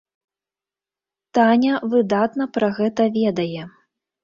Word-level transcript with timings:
Таня 1.39 1.75
выдатна 1.93 2.49
пра 2.57 2.73
гэта 2.81 3.09
ведае. 3.21 3.63